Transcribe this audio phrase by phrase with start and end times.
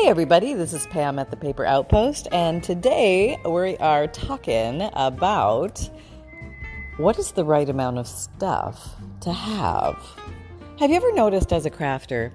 [0.00, 5.90] Hey, everybody, this is Pam at the Paper Outpost, and today we are talking about
[6.98, 10.00] what is the right amount of stuff to have.
[10.78, 12.30] Have you ever noticed as a crafter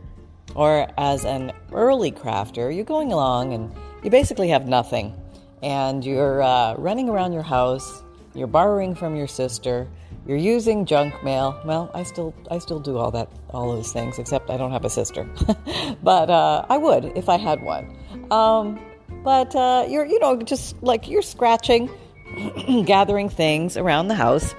[0.56, 5.16] or as an early crafter, you're going along and you basically have nothing,
[5.62, 8.04] and you're uh, running around your house,
[8.36, 9.88] you're borrowing from your sister,
[10.26, 11.60] you're using junk mail.
[11.66, 14.86] Well, I still I still do all that all those things, except I don't have
[14.86, 15.30] a sister.
[16.04, 17.98] but uh, I would if I had one.
[18.32, 18.80] Um,
[19.24, 21.90] but uh, you're you know just like you're scratching,
[22.86, 24.56] gathering things around the house,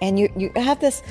[0.00, 1.02] and you you have this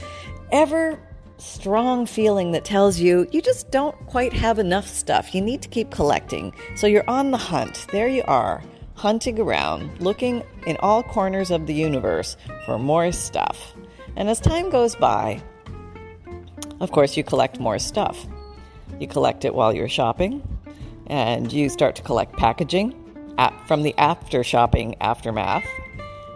[0.51, 0.99] ever
[1.37, 5.33] strong feeling that tells you you just don't quite have enough stuff.
[5.33, 6.53] You need to keep collecting.
[6.75, 7.87] So you're on the hunt.
[7.91, 8.61] There you are
[9.01, 12.37] hunting around, looking in all corners of the universe
[12.67, 13.73] for more stuff.
[14.15, 15.41] And as time goes by,
[16.79, 18.27] of course, you collect more stuff.
[18.99, 20.47] You collect it while you're shopping,
[21.07, 22.93] and you start to collect packaging
[23.65, 25.65] from the after shopping aftermath.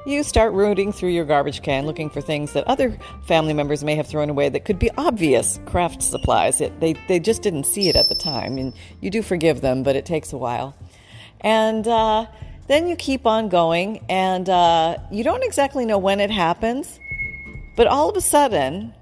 [0.08, 3.94] You start rooting through your garbage can looking for things that other family members may
[3.94, 6.62] have thrown away that could be obvious craft supplies.
[6.62, 8.58] It, they, they just didn't see it at the time.
[8.58, 10.76] And you do forgive them, but it takes a while.
[11.42, 12.26] And uh,
[12.68, 17.00] then you keep on going, and uh, you don't exactly know when it happens,
[17.76, 18.94] but all of a sudden,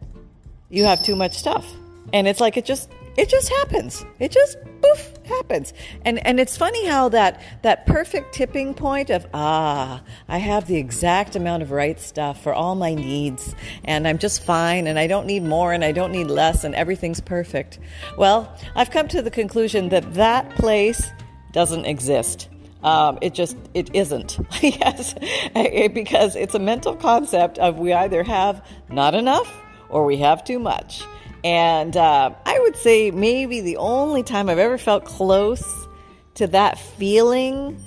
[0.70, 1.66] you have too much stuff,
[2.12, 4.06] and it's like it just it just happens.
[4.20, 9.26] It just poof happens, and and it's funny how that that perfect tipping point of
[9.34, 14.18] ah, I have the exact amount of right stuff for all my needs, and I'm
[14.18, 17.80] just fine, and I don't need more, and I don't need less, and everything's perfect.
[18.18, 21.12] Well, I've come to the conclusion that that place
[21.54, 22.50] doesn't exist.
[22.84, 24.40] Um, it just it isn't.
[24.62, 25.16] yes,
[25.94, 29.52] because it's a mental concept of we either have not enough
[29.90, 31.04] or we have too much.
[31.44, 35.88] And uh, I would say maybe the only time I've ever felt close
[36.36, 37.78] to that feeling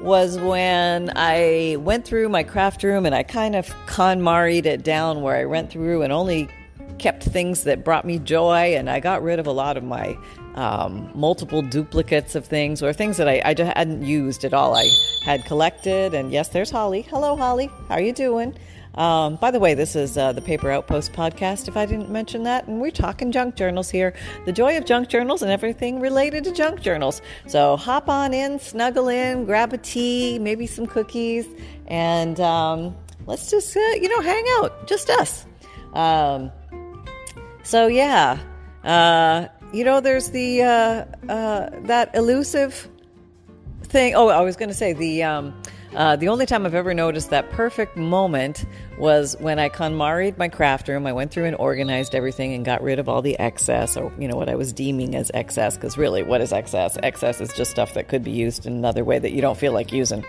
[0.00, 5.22] was when I went through my craft room and I kind of KonMari'd it down
[5.22, 6.48] where I went through and only
[6.98, 10.16] kept things that brought me joy and I got rid of a lot of my
[10.54, 14.74] um, multiple duplicates of things or things that I, I just hadn't used at all.
[14.74, 14.86] I
[15.24, 17.02] had collected, and yes, there's Holly.
[17.02, 17.70] Hello, Holly.
[17.88, 18.56] How are you doing?
[18.94, 22.44] Um, by the way, this is uh, the Paper Outpost podcast, if I didn't mention
[22.44, 24.14] that, and we're talking junk journals here.
[24.44, 27.20] The joy of junk journals and everything related to junk journals.
[27.48, 31.46] So hop on in, snuggle in, grab a tea, maybe some cookies,
[31.88, 32.94] and um,
[33.26, 35.44] let's just, uh, you know, hang out, just us.
[35.94, 36.52] Um,
[37.64, 38.38] so, yeah.
[38.84, 42.88] Uh, you know, there's the uh, uh, that elusive
[43.82, 44.14] thing.
[44.14, 45.60] Oh, I was going to say the um,
[45.94, 48.66] uh, the only time I've ever noticed that perfect moment
[48.98, 51.06] was when I KonMari'd my craft room.
[51.06, 54.28] I went through and organized everything and got rid of all the excess, or you
[54.28, 55.76] know what I was deeming as excess.
[55.76, 56.96] Because really, what is excess?
[57.02, 59.72] Excess is just stuff that could be used in another way that you don't feel
[59.72, 60.24] like using.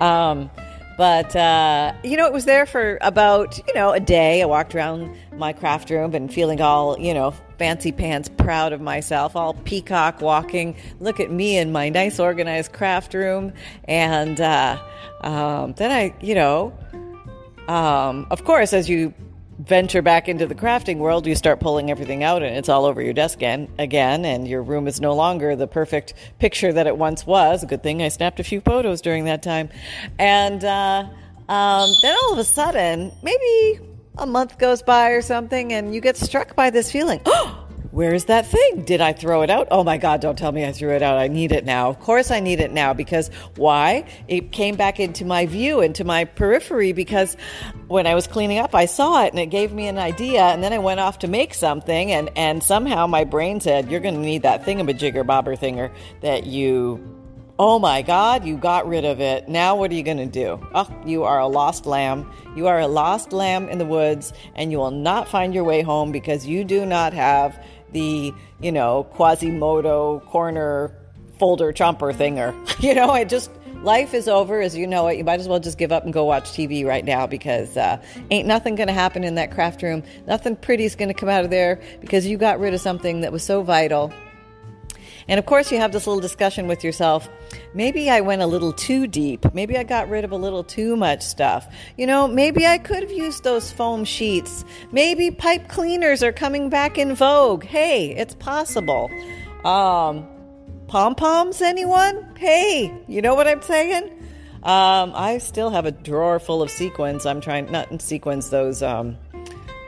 [0.00, 0.50] Um,
[0.96, 4.42] but, uh, you know, it was there for about, you know, a day.
[4.42, 8.80] I walked around my craft room and feeling all, you know, fancy pants, proud of
[8.80, 10.76] myself, all peacock walking.
[11.00, 13.52] Look at me in my nice organized craft room.
[13.84, 14.80] And uh,
[15.22, 16.72] um, then I, you know,
[17.66, 19.12] um, of course, as you
[19.58, 23.02] venture back into the crafting world, you start pulling everything out and it's all over
[23.02, 26.96] your desk again, again, and your room is no longer the perfect picture that it
[26.96, 27.64] once was.
[27.64, 29.68] Good thing I snapped a few photos during that time.
[30.18, 31.08] And uh,
[31.48, 33.80] um, then all of a sudden, maybe
[34.18, 37.20] a month goes by or something, and you get struck by this feeling.
[37.30, 38.82] Oh, Where's that thing?
[38.84, 39.68] Did I throw it out?
[39.70, 41.16] Oh my God, don't tell me I threw it out.
[41.18, 41.88] I need it now.
[41.88, 44.04] Of course, I need it now because why?
[44.28, 47.36] It came back into my view, into my periphery because
[47.86, 50.42] when I was cleaning up, I saw it and it gave me an idea.
[50.42, 54.00] And then I went off to make something, and, and somehow my brain said, You're
[54.00, 57.17] going to need that thingamajigger bobber thinger that you
[57.60, 59.48] Oh my God, you got rid of it.
[59.48, 60.64] Now what are you going to do?
[60.76, 62.30] Oh, you are a lost lamb.
[62.54, 65.82] You are a lost lamb in the woods, and you will not find your way
[65.82, 67.60] home because you do not have
[67.90, 70.94] the, you know, Quasimodo corner
[71.40, 72.54] folder chomper thinger.
[72.80, 73.50] you know, it just,
[73.82, 75.18] life is over as you know it.
[75.18, 78.00] You might as well just give up and go watch TV right now because uh,
[78.30, 80.04] ain't nothing going to happen in that craft room.
[80.28, 83.22] Nothing pretty is going to come out of there because you got rid of something
[83.22, 84.12] that was so vital.
[85.28, 87.28] And of course, you have this little discussion with yourself.
[87.74, 89.52] Maybe I went a little too deep.
[89.52, 91.66] Maybe I got rid of a little too much stuff.
[91.96, 94.64] You know, maybe I could have used those foam sheets.
[94.90, 97.64] Maybe pipe cleaners are coming back in vogue.
[97.64, 99.10] Hey, it's possible.
[99.64, 100.26] Um,
[100.86, 102.26] pom poms, anyone?
[102.38, 104.14] Hey, you know what I'm saying?
[104.62, 107.26] Um, I still have a drawer full of sequins.
[107.26, 109.16] I'm trying, not in sequins, those, um,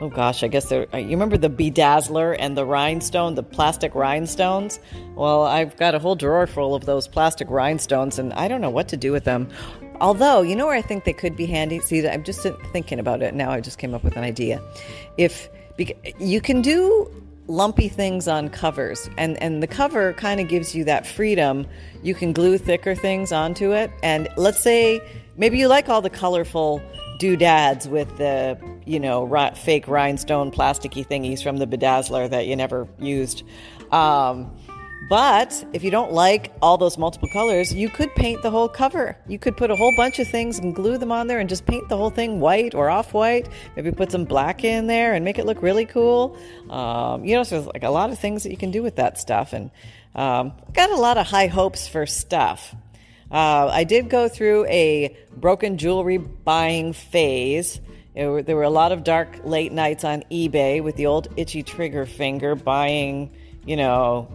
[0.01, 4.79] oh gosh, I guess you remember the bedazzler and the rhinestone, the plastic rhinestones?
[5.15, 8.71] Well, I've got a whole drawer full of those plastic rhinestones and I don't know
[8.71, 9.47] what to do with them.
[10.01, 11.79] Although, you know where I think they could be handy?
[11.79, 13.51] See, I'm just thinking about it now.
[13.51, 14.59] I just came up with an idea.
[15.17, 15.47] If
[16.19, 17.09] you can do
[17.47, 21.65] lumpy things on covers and and the cover kind of gives you that freedom
[22.01, 25.01] you can glue thicker things onto it and let's say
[25.37, 26.81] maybe you like all the colorful
[27.21, 32.87] doodads with the you know fake rhinestone plasticky thingies from the bedazzler that you never
[32.97, 33.43] used
[33.91, 34.57] um,
[35.07, 39.17] but if you don't like all those multiple colors, you could paint the whole cover.
[39.27, 41.65] You could put a whole bunch of things and glue them on there and just
[41.65, 43.49] paint the whole thing white or off white.
[43.75, 46.37] Maybe put some black in there and make it look really cool.
[46.69, 48.95] Um, you know, so there's like a lot of things that you can do with
[48.95, 49.51] that stuff.
[49.51, 49.69] And
[50.15, 52.73] um, I've got a lot of high hopes for stuff.
[53.31, 57.79] Uh, I did go through a broken jewelry buying phase.
[58.15, 61.63] Were, there were a lot of dark late nights on eBay with the old itchy
[61.63, 63.31] trigger finger buying,
[63.65, 64.27] you know,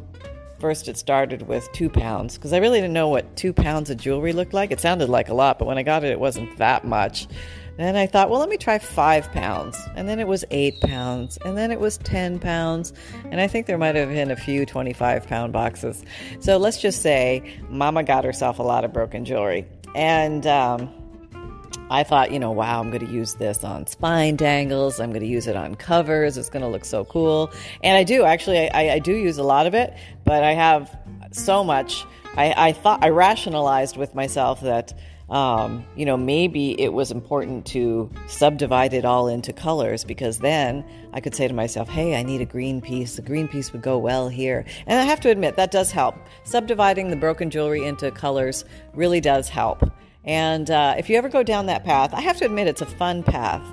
[0.59, 3.99] First, it started with two pounds because I really didn't know what two pounds of
[3.99, 4.71] jewelry looked like.
[4.71, 7.29] It sounded like a lot, but when I got it, it wasn't that much.
[7.77, 9.79] Then I thought, well, let me try five pounds.
[9.95, 11.39] And then it was eight pounds.
[11.45, 12.93] And then it was 10 pounds.
[13.31, 16.03] And I think there might have been a few 25 pound boxes.
[16.41, 19.67] So let's just say Mama got herself a lot of broken jewelry.
[19.95, 20.91] And, um,
[21.89, 24.99] I thought, you know, wow, I'm going to use this on spine dangles.
[24.99, 26.37] I'm going to use it on covers.
[26.37, 27.53] It's going to look so cool.
[27.83, 29.95] And I do actually, I, I do use a lot of it,
[30.25, 30.97] but I have
[31.31, 32.05] so much.
[32.37, 34.95] I, I thought I rationalized with myself that,
[35.29, 40.85] um, you know, maybe it was important to subdivide it all into colors because then
[41.13, 43.17] I could say to myself, hey, I need a green piece.
[43.17, 44.65] The green piece would go well here.
[44.87, 46.15] And I have to admit, that does help.
[46.45, 48.65] Subdividing the broken jewelry into colors
[48.95, 49.83] really does help.
[50.25, 52.87] And uh, if you ever go down that path, I have to admit it's a
[52.87, 53.65] fun path.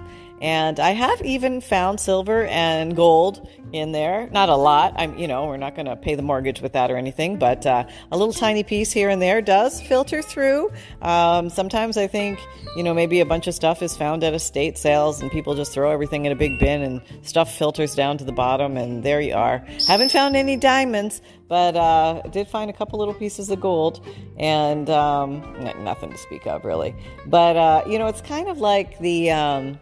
[0.43, 4.27] And I have even found silver and gold in there.
[4.29, 4.93] Not a lot.
[4.97, 7.65] I'm, you know, we're not going to pay the mortgage with that or anything, but
[7.65, 10.69] uh, a little tiny piece here and there does filter through.
[11.01, 12.39] Um, sometimes I think,
[12.75, 15.71] you know, maybe a bunch of stuff is found at estate sales and people just
[15.71, 19.21] throw everything in a big bin and stuff filters down to the bottom and there
[19.21, 19.65] you are.
[19.87, 24.05] Haven't found any diamonds, but uh, did find a couple little pieces of gold
[24.37, 25.41] and um,
[25.85, 26.93] nothing to speak of really.
[27.27, 29.31] But, uh, you know, it's kind of like the.
[29.31, 29.79] Um,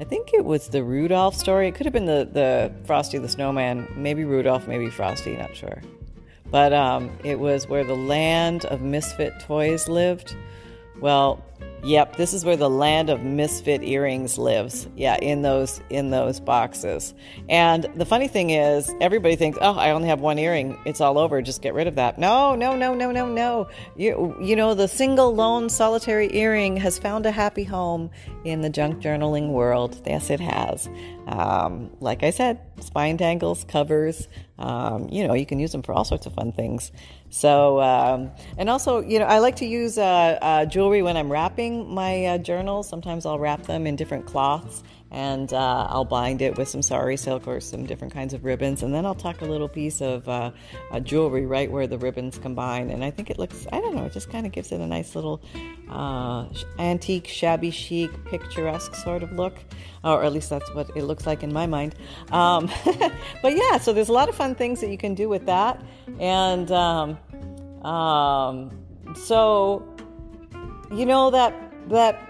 [0.00, 1.66] I think it was the Rudolph story.
[1.66, 5.82] It could have been the, the Frosty the Snowman, maybe Rudolph, maybe Frosty, not sure.
[6.50, 10.36] But um, it was where the land of misfit toys lived.
[11.00, 11.44] Well,
[11.84, 14.88] Yep, this is where the land of misfit earrings lives.
[14.96, 17.14] Yeah, in those in those boxes.
[17.48, 20.76] And the funny thing is, everybody thinks, "Oh, I only have one earring.
[20.84, 21.40] It's all over.
[21.40, 23.68] Just get rid of that." No, no, no, no, no, no.
[23.96, 28.10] You you know, the single lone solitary earring has found a happy home
[28.44, 30.02] in the junk journaling world.
[30.04, 30.88] Yes, it has.
[31.28, 34.28] Um, like I said, spine dangles, covers.
[34.58, 36.90] Um, you know, you can use them for all sorts of fun things.
[37.30, 41.30] So, um, and also, you know, I like to use uh, uh, jewelry when I'm
[41.30, 42.88] wrapping my uh, journals.
[42.88, 47.16] Sometimes I'll wrap them in different cloths and uh, I'll bind it with some sari
[47.16, 50.28] silk or some different kinds of ribbons, and then I'll tuck a little piece of
[50.28, 50.50] uh,
[51.02, 52.90] jewelry right where the ribbons combine.
[52.90, 54.86] And I think it looks, I don't know, it just kind of gives it a
[54.86, 55.40] nice little
[55.90, 56.46] uh,
[56.78, 59.56] antique, shabby chic, picturesque sort of look,
[60.04, 61.94] or at least that's what it looks like in my mind.
[62.30, 62.70] Um,
[63.42, 65.82] but yeah, so there's a lot of fun things that you can do with that,
[66.18, 67.18] and um,
[67.82, 68.70] um,
[69.14, 69.86] so
[70.92, 71.54] you know that
[71.88, 72.27] that uh,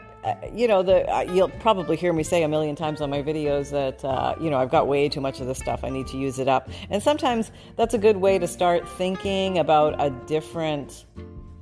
[0.52, 3.70] you know, the uh, you'll probably hear me say a million times on my videos
[3.70, 5.85] that uh, you know I've got way too much of this stuff.
[5.85, 9.58] I need to use it up, and sometimes that's a good way to start thinking
[9.58, 11.04] about a different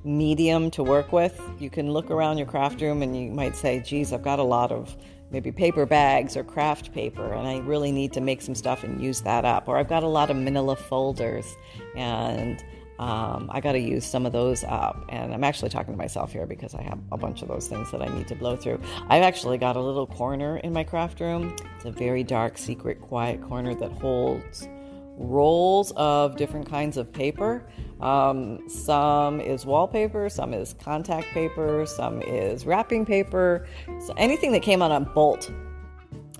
[0.03, 1.39] medium to work with.
[1.59, 4.43] You can look around your craft room and you might say, "Geez, I've got a
[4.43, 4.95] lot of."
[5.29, 9.03] Maybe paper bags or craft paper, and I really need to make some stuff and
[9.03, 9.67] use that up.
[9.67, 11.57] Or I've got a lot of manila folders,
[11.97, 12.63] and
[12.99, 15.05] um, I got to use some of those up.
[15.09, 17.91] And I'm actually talking to myself here because I have a bunch of those things
[17.91, 18.81] that I need to blow through.
[19.09, 21.55] I've actually got a little corner in my craft room.
[21.75, 24.67] It's a very dark, secret, quiet corner that holds
[25.19, 27.67] rolls of different kinds of paper.
[28.01, 33.67] Um, some is wallpaper, some is contact paper, some is wrapping paper.
[34.05, 35.51] So anything that came on a bolt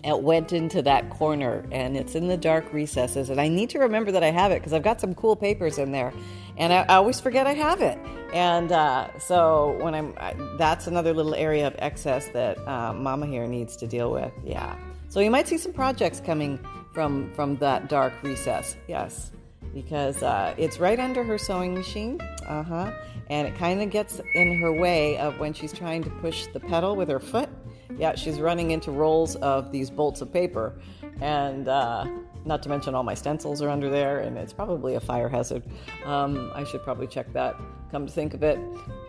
[0.04, 3.80] it went into that corner and it's in the dark recesses and i need to
[3.80, 6.14] remember that i have it because i've got some cool papers in there
[6.58, 7.98] and I, I always forget I have it.
[8.34, 13.26] And uh, so when I'm, I, that's another little area of excess that uh, Mama
[13.28, 14.32] here needs to deal with.
[14.44, 14.76] Yeah.
[15.10, 16.60] So you might see some projects coming
[16.94, 18.76] from from that dark recess.
[18.88, 19.32] Yes,
[19.74, 22.20] because uh, it's right under her sewing machine.
[22.46, 22.92] Uh huh.
[23.30, 26.62] And it kind of gets in her way of when she's trying to push the
[26.62, 27.50] pedal with her foot
[27.98, 30.80] yeah, she's running into rolls of these bolts of paper,
[31.22, 32.06] and uh,
[32.48, 35.64] not to mention all my stencils are under there, and it's probably a fire hazard.
[36.06, 37.56] Um, I should probably check that.
[37.92, 38.60] Come to think of it,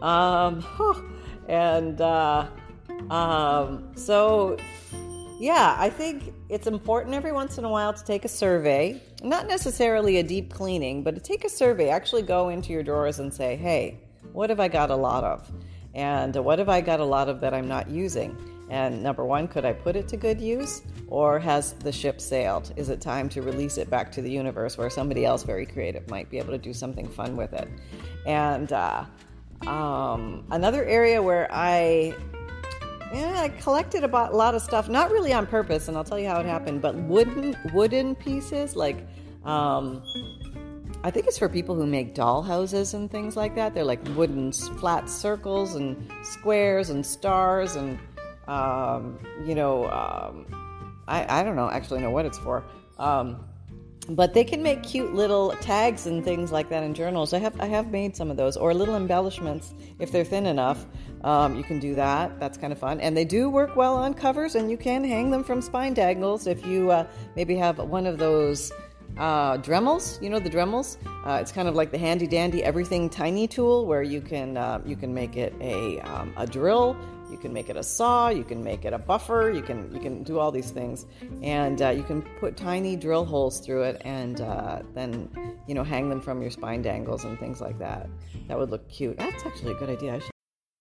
[0.03, 0.65] um,
[1.49, 2.47] and uh,
[3.11, 4.57] um, so
[5.39, 9.47] yeah, I think it's important every once in a while to take a survey, not
[9.47, 11.91] necessarily a deep cleaning, but to take a survey.
[11.91, 14.01] Actually, go into your drawers and say, hey,
[14.33, 15.51] what have I got a lot of?
[15.95, 18.37] And what have I got a lot of that I'm not using?
[18.71, 20.83] And number one, could I put it to good use?
[21.09, 22.73] Or has the ship sailed?
[22.77, 26.09] Is it time to release it back to the universe where somebody else very creative
[26.11, 27.69] might be able to do something fun with it?
[28.27, 29.05] And uh,
[29.67, 32.15] um, another area where I
[33.13, 36.29] yeah, I collected a lot of stuff, not really on purpose, and I'll tell you
[36.29, 36.83] how it happened.
[36.83, 38.99] But wooden wooden pieces, like
[39.45, 40.03] um,
[41.03, 43.73] I think it's for people who make doll houses and things like that.
[43.73, 47.99] They're like wooden flat circles and squares and stars and
[48.49, 50.47] um, you know, um,
[51.07, 52.65] I I don't know actually know what it's for.
[52.99, 53.45] Um,
[54.11, 57.35] but they can make cute little tags and things like that in journals.
[57.35, 60.87] I have I have made some of those, or little embellishments if they're thin enough.
[61.25, 62.41] Um, you can do that.
[62.41, 64.55] That's kind of fun, and they do work well on covers.
[64.55, 68.19] And you can hang them from spine dangles if you uh, maybe have one of
[68.19, 68.73] those
[69.19, 70.23] uh, Dremels.
[70.23, 70.97] You know the Dremels.
[71.27, 74.81] Uh, it's kind of like the handy dandy everything tiny tool where you can uh,
[74.87, 76.97] you can make it a um, a drill
[77.31, 80.01] you can make it a saw, you can make it a buffer, you can you
[80.01, 81.07] can do all these things,
[81.43, 85.31] and uh, you can put tiny drill holes through it, and uh, then
[85.67, 88.09] you know hang them from your spine dangles and things like that.
[88.49, 89.19] That would look cute.
[89.19, 90.21] That's actually a good idea.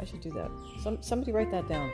[0.00, 0.50] I should do that.
[0.82, 1.90] Some somebody write that down.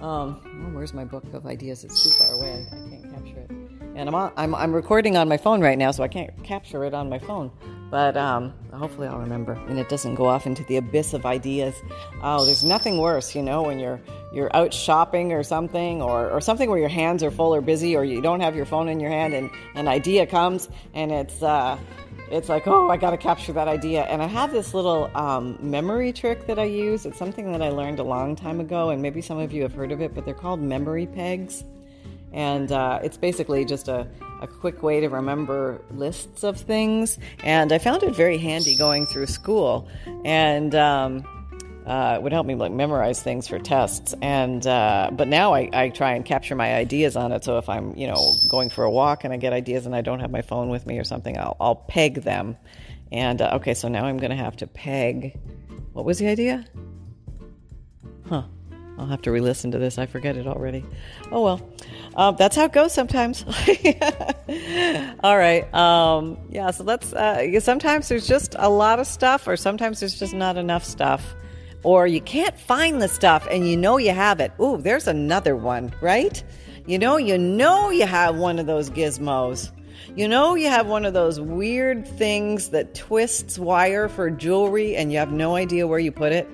[0.00, 1.84] Um, oh, where's my book of ideas?
[1.84, 2.66] It's too far away.
[2.70, 3.50] I, can't capture it.
[3.96, 6.84] And I'm, on, I'm I'm recording on my phone right now, so I can't capture
[6.84, 7.50] it on my phone.
[7.90, 11.74] But um, hopefully I'll remember, and it doesn't go off into the abyss of ideas.
[12.22, 14.00] Oh, there's nothing worse, you know, when you're
[14.32, 17.96] you're out shopping or something, or or something where your hands are full or busy,
[17.96, 21.42] or you don't have your phone in your hand, and an idea comes, and it's.
[21.42, 21.76] Uh,
[22.30, 24.02] it's like, oh, I got to capture that idea.
[24.04, 27.06] And I have this little um, memory trick that I use.
[27.06, 29.72] It's something that I learned a long time ago, and maybe some of you have
[29.72, 31.64] heard of it, but they're called memory pegs.
[32.32, 34.06] And uh, it's basically just a,
[34.42, 37.18] a quick way to remember lists of things.
[37.42, 39.88] And I found it very handy going through school.
[40.24, 41.37] And um,
[41.88, 44.14] uh, it would help me like memorize things for tests.
[44.20, 47.44] And uh, but now I, I try and capture my ideas on it.
[47.44, 50.02] So if I'm you know going for a walk and I get ideas and I
[50.02, 52.58] don't have my phone with me or something, I'll I'll peg them.
[53.10, 55.38] And uh, okay, so now I'm going to have to peg.
[55.94, 56.66] What was the idea?
[58.28, 58.42] Huh.
[58.98, 59.96] I'll have to re-listen to this.
[59.96, 60.84] I forget it already.
[61.30, 61.72] Oh well,
[62.16, 63.44] um, that's how it goes sometimes.
[65.22, 65.72] All right.
[65.72, 66.70] Um, yeah.
[66.72, 67.14] So let's.
[67.14, 71.36] Uh, sometimes there's just a lot of stuff, or sometimes there's just not enough stuff
[71.88, 74.52] or you can't find the stuff and you know you have it.
[74.60, 76.44] Ooh, there's another one, right?
[76.84, 79.70] You know, you know you have one of those gizmos.
[80.14, 85.10] You know you have one of those weird things that twists wire for jewelry and
[85.10, 86.46] you have no idea where you put it,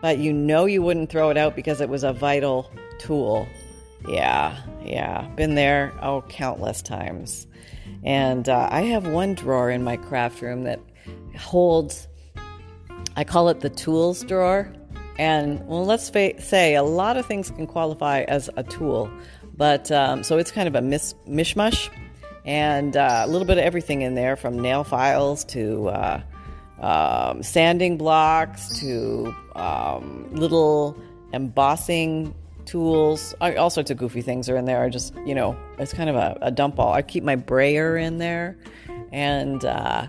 [0.00, 3.46] but you know you wouldn't throw it out because it was a vital tool.
[4.08, 7.46] Yeah, yeah, been there oh countless times.
[8.02, 10.80] And uh, I have one drawer in my craft room that
[11.36, 12.08] holds
[13.16, 14.72] I call it the tools drawer.
[15.18, 19.10] And well, let's fa- say a lot of things can qualify as a tool,
[19.54, 21.90] but um, so it's kind of a mis- mishmash
[22.46, 26.22] and uh, a little bit of everything in there from nail files to uh,
[26.80, 30.96] um, sanding blocks to um, little
[31.34, 33.34] embossing tools.
[33.42, 34.82] All sorts of goofy things are in there.
[34.82, 36.94] I just, you know, it's kind of a, a dump all.
[36.94, 38.56] I keep my brayer in there
[39.12, 39.62] and.
[39.62, 40.06] Uh,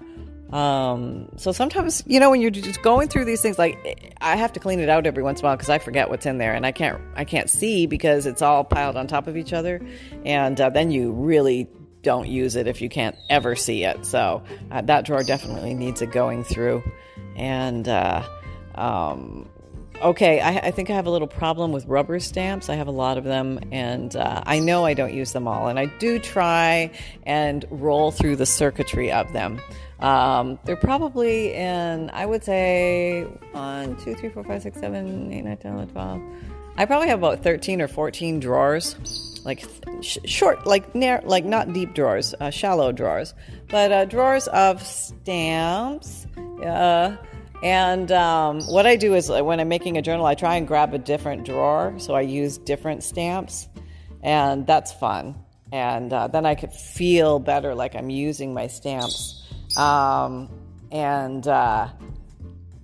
[0.52, 4.54] um, so sometimes, you know, when you're just going through these things, like I have
[4.54, 6.54] to clean it out every once in a while because I forget what's in there
[6.54, 9.82] and I can't, I can't see because it's all piled on top of each other.
[10.26, 11.70] And uh, then you really
[12.02, 14.06] don't use it if you can't ever see it.
[14.06, 16.84] So uh, that drawer definitely needs a going through.
[17.36, 18.24] And, uh,
[18.76, 19.50] um,
[20.02, 22.70] okay, I, I, think I have a little problem with rubber stamps.
[22.70, 25.68] I have a lot of them, and uh, I know I don't use them all.
[25.68, 26.92] And I do try
[27.26, 29.62] and roll through the circuitry of them.
[30.00, 35.42] Um, they're probably in, I would say, 1, 2, 3, 4, 5, 6, 7, 8,
[35.44, 36.22] 9, 10, 11, 12.
[36.78, 39.64] I probably have about 13 or 14 drawers, like
[40.02, 43.34] sh- short, like narrow, like not deep drawers, uh, shallow drawers,
[43.70, 46.26] but uh, drawers of stamps.
[46.66, 47.18] Uh,
[47.64, 50.68] and um, what I do is uh, when I'm making a journal, I try and
[50.68, 51.94] grab a different drawer.
[51.98, 53.68] So I use different stamps,
[54.24, 55.36] and that's fun.
[55.72, 59.44] And uh, then I could feel better like I'm using my stamps.
[59.78, 60.50] Um,
[60.92, 61.88] and uh,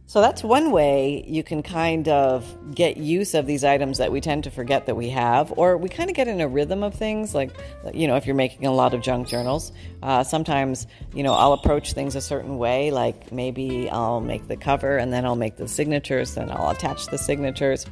[0.07, 4.21] so that's one way you can kind of get use of these items that we
[4.21, 6.93] tend to forget that we have, or we kind of get in a rhythm of
[6.93, 7.35] things.
[7.35, 7.51] Like,
[7.93, 11.51] you know, if you're making a lot of junk journals, uh, sometimes, you know, I'll
[11.51, 12.89] approach things a certain way.
[12.91, 17.07] Like maybe I'll make the cover and then I'll make the signatures, then I'll attach
[17.07, 17.85] the signatures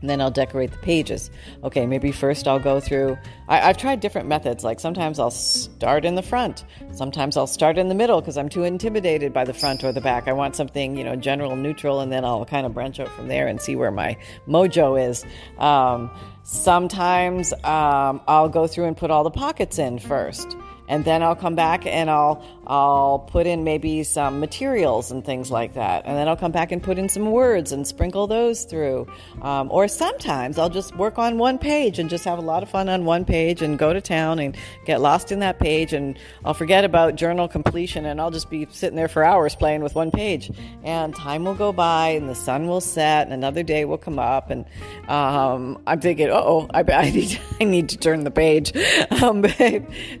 [0.00, 1.30] and then I'll decorate the pages.
[1.64, 3.18] Okay, maybe first I'll go through.
[3.48, 4.64] I, have tried different methods.
[4.64, 8.48] Like sometimes I'll start in the front, sometimes I'll start in the middle because I'm
[8.48, 10.28] too intimidated by the front or the back.
[10.28, 13.28] I want something, you know, general, neutral, and then I'll kind of branch out from
[13.28, 14.16] there and see where my
[14.48, 15.24] mojo is.
[15.58, 16.10] Um,
[16.42, 20.56] sometimes um, I'll go through and put all the pockets in first
[20.90, 25.50] and then I'll come back and I'll I'll put in maybe some materials and things
[25.50, 28.62] like that, and then I'll come back and put in some words and sprinkle those
[28.62, 29.08] through.
[29.42, 32.70] Um, or sometimes I'll just work on one page and just have a lot of
[32.70, 36.16] fun on one page and go to town and get lost in that page, and
[36.44, 39.96] I'll forget about journal completion and I'll just be sitting there for hours playing with
[39.96, 40.52] one page,
[40.84, 44.20] and time will go by and the sun will set and another day will come
[44.20, 44.64] up, and
[45.08, 48.72] um, I'm thinking, oh, I, I, need I need to turn the page,
[49.22, 49.44] um,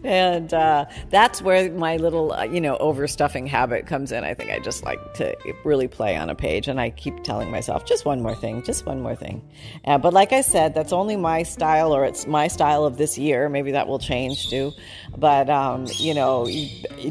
[0.02, 4.24] and uh, that's where my little uh, you know overstuffing habit comes in.
[4.24, 7.50] I think I just like to really play on a page, and I keep telling
[7.50, 9.42] myself just one more thing, just one more thing.
[9.84, 13.18] Uh, but like I said, that's only my style, or it's my style of this
[13.18, 13.48] year.
[13.48, 14.72] Maybe that will change too.
[15.16, 16.48] But um, you know,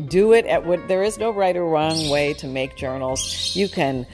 [0.07, 3.55] do it at what there is no right or wrong way to make journals.
[3.55, 4.05] You can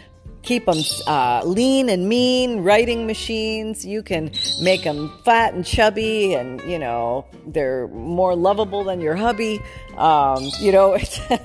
[0.46, 3.86] keep them uh, lean and mean writing machines.
[3.86, 9.16] You can make them fat and chubby and you know they're more lovable than your
[9.16, 9.60] hubby.
[9.98, 10.98] Um, you know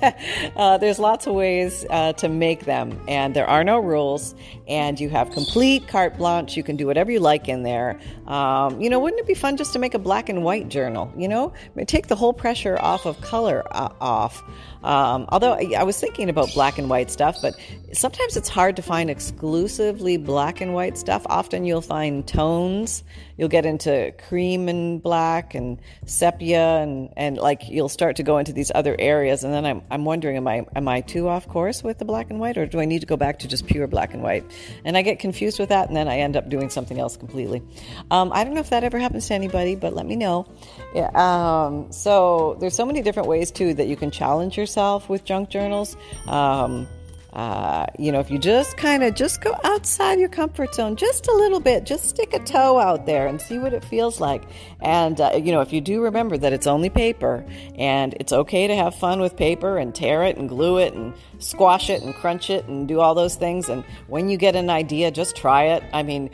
[0.57, 4.35] uh, there's lots of ways uh, to make them and there are no rules
[4.71, 8.81] and you have complete carte blanche you can do whatever you like in there um,
[8.81, 11.29] you know wouldn't it be fun just to make a black and white journal you
[11.29, 11.53] know
[11.87, 14.43] take the whole pressure off of color uh, off
[14.85, 17.55] um, although I, I was thinking about black and white stuff but
[17.93, 21.27] sometimes it's hard to find exclusively black and white stuff.
[21.29, 23.03] Often you'll find tones.
[23.41, 28.37] You'll get into cream and black and sepia and, and like you'll start to go
[28.37, 29.45] into these other areas.
[29.45, 32.29] And then I'm, I'm wondering, am I, am I too off course with the black
[32.29, 34.45] and white or do I need to go back to just pure black and white?
[34.85, 37.63] And I get confused with that and then I end up doing something else completely.
[38.11, 40.47] Um, I don't know if that ever happens to anybody, but let me know.
[40.95, 45.25] Yeah, um, so there's so many different ways too that you can challenge yourself with
[45.25, 45.97] junk journals.
[46.29, 46.87] Um,
[47.33, 51.29] uh, you know, if you just kind of just go outside your comfort zone just
[51.29, 54.43] a little bit, just stick a toe out there and see what it feels like.
[54.81, 57.45] And uh, you know, if you do remember that it's only paper,
[57.77, 61.15] and it's okay to have fun with paper and tear it and glue it and
[61.41, 63.69] squash it and crunch it and do all those things.
[63.69, 65.83] And when you get an idea, just try it.
[65.93, 66.31] I mean,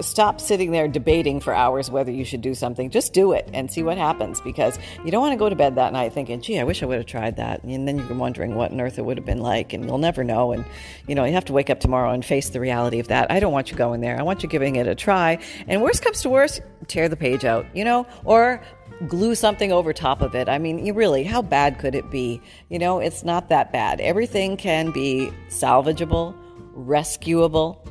[0.00, 2.90] stop sitting there debating for hours whether you should do something.
[2.90, 5.76] Just do it and see what happens because you don't want to go to bed
[5.76, 8.54] that night thinking, "Gee, I wish I would have tried that," and then you're wondering
[8.54, 10.52] what on earth it would have been like, and you'll never know.
[10.52, 10.64] And,
[11.06, 13.30] you know, you have to wake up tomorrow and face the reality of that.
[13.30, 14.18] I don't want you going there.
[14.18, 15.38] I want you giving it a try.
[15.68, 18.60] And worst comes to worst, tear the page out, you know, or
[19.08, 20.48] glue something over top of it.
[20.48, 22.40] I mean, you really, how bad could it be?
[22.68, 24.00] You know, it's not that bad.
[24.00, 26.34] Everything can be salvageable,
[26.72, 27.84] rescuable,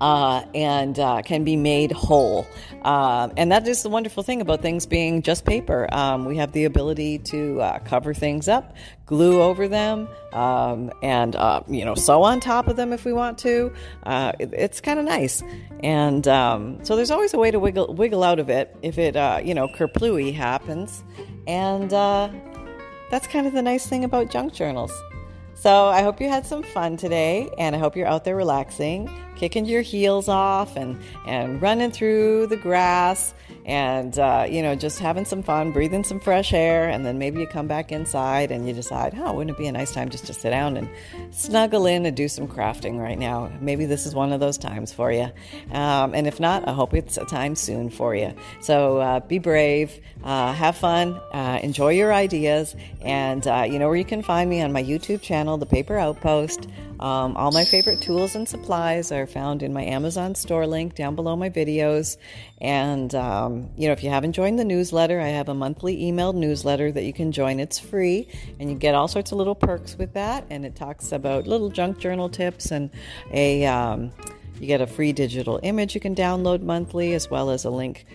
[0.00, 2.46] uh, and uh, can be made whole.
[2.82, 5.88] Uh, and that is the wonderful thing about things being just paper.
[5.92, 8.74] Um, we have the ability to uh, cover things up,
[9.06, 13.12] glue over them, um, and uh, you know sew on top of them if we
[13.12, 13.72] want to.
[14.02, 15.42] Uh, it, it's kind of nice,
[15.80, 19.14] and um, so there's always a way to wiggle wiggle out of it if it
[19.46, 21.02] you know kerplooey happens,
[21.46, 21.90] and
[23.10, 24.92] that's kind of the nice thing about junk journals.
[25.54, 29.08] So I hope you had some fun today, and I hope you're out there relaxing,
[29.36, 34.98] kicking your heels off, and and running through the grass, and uh, you know just
[34.98, 38.66] having some fun, breathing some fresh air, and then maybe you come back inside and
[38.66, 40.88] you decide, oh, wouldn't it be a nice time just to sit down and
[41.30, 43.50] snuggle in and do some crafting right now?
[43.60, 45.30] Maybe this is one of those times for you,
[45.72, 48.34] um, and if not, I hope it's a time soon for you.
[48.60, 53.88] So uh, be brave, uh, have fun, uh, enjoy your ideas, and uh, you know
[53.88, 56.68] where you can find me on my YouTube channel The Paper Outpost.
[57.00, 61.16] Um, all my favorite tools and supplies are found in my Amazon store link down
[61.16, 62.16] below my videos.
[62.60, 66.34] And, um, you know, if you haven't joined the newsletter, I have a monthly emailed
[66.34, 67.60] newsletter that you can join.
[67.60, 70.44] It's free, and you get all sorts of little perks with that.
[70.50, 72.90] And it talks about little junk journal tips and
[73.32, 73.66] a.
[73.66, 74.12] Um,
[74.60, 78.06] You get a free digital image you can download monthly, as well as a link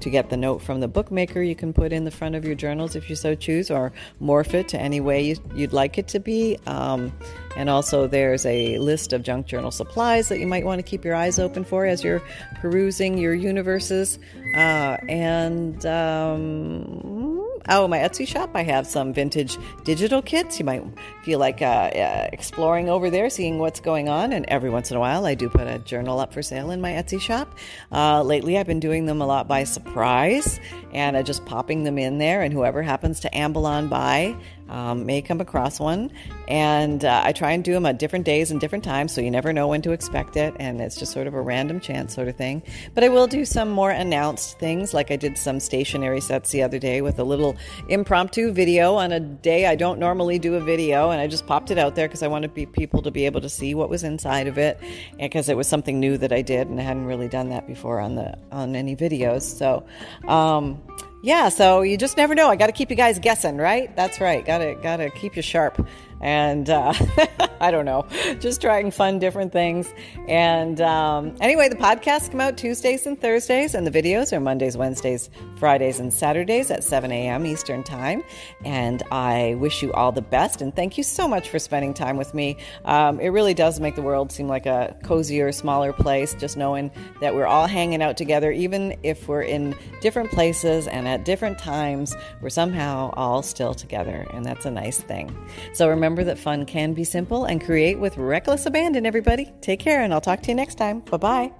[0.00, 2.54] to get the note from the bookmaker you can put in the front of your
[2.54, 6.06] journals if you so choose or morph it to any way you, would like it
[6.08, 7.12] to be um,
[7.56, 11.04] and also there's a list of junk journal supplies that you might want to keep
[11.04, 12.22] your eyes open for as you're
[12.60, 14.18] perusing your universes
[14.54, 20.58] uh, and um, oh, my Etsy shop, I have some vintage digital kits.
[20.58, 20.84] You might
[21.22, 24.32] feel like uh, uh, exploring over there, seeing what's going on.
[24.32, 26.80] And every once in a while, I do put a journal up for sale in
[26.80, 27.56] my Etsy shop.
[27.90, 30.60] Uh, lately, I've been doing them a lot by surprise
[30.92, 32.42] and uh, just popping them in there.
[32.42, 34.36] And whoever happens to amble on by
[34.68, 36.10] um, may come across one.
[36.48, 39.30] And uh, I try and do them at different days and different times, so you
[39.30, 40.54] never know when to expect it.
[40.58, 42.62] And it's just sort of a random chance sort of thing.
[42.94, 46.62] But I will do some more announced things, like I did some stationery sets the
[46.62, 47.56] other day with a little
[47.88, 51.10] impromptu video on a day I don't normally do a video.
[51.10, 53.48] And I just popped it out there because I wanted people to be able to
[53.48, 54.78] see what was inside of it,
[55.18, 58.00] because it was something new that I did, and I hadn't really done that before
[58.00, 59.42] on the on any videos.
[59.42, 59.84] So.
[60.28, 60.82] Um,
[61.22, 62.48] yeah, so you just never know.
[62.48, 63.94] I got to keep you guys guessing, right?
[63.96, 64.44] That's right.
[64.44, 65.86] Got to got to keep you sharp
[66.20, 66.92] and uh,
[67.62, 68.06] I don't know,
[68.40, 69.92] just trying fun, different things.
[70.28, 74.76] And um, anyway, the podcasts come out Tuesdays and Thursdays, and the videos are Mondays,
[74.76, 77.46] Wednesdays, Fridays, and Saturdays at 7 a.m.
[77.46, 78.22] Eastern Time.
[78.64, 82.16] And I wish you all the best, and thank you so much for spending time
[82.16, 82.56] with me.
[82.84, 86.90] Um, it really does make the world seem like a cozier, smaller place, just knowing
[87.20, 91.58] that we're all hanging out together, even if we're in different places and at different
[91.58, 95.36] times, we're somehow all still together, and that's a nice thing.
[95.72, 99.52] So remember, remember that fun can be simple and create with reckless abandon, everybody.
[99.60, 101.00] Take care, and I'll talk to you next time.
[101.00, 101.52] Bye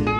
[0.00, 0.15] bye.